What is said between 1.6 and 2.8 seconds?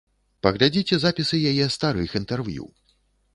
старых інтэрв'ю.